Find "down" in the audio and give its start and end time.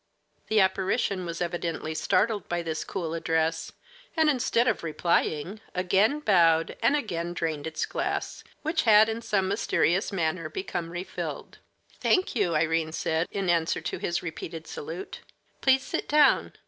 16.09-16.53